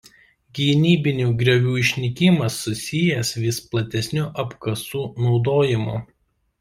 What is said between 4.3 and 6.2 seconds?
apkasų naudojimu.